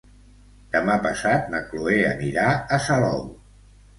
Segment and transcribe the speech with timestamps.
[0.75, 2.47] Demà passat na Chloé anirà
[2.79, 3.23] a Salou.